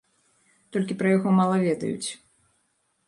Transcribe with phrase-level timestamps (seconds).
[0.77, 2.09] Толькі пра яго мала ведаюць.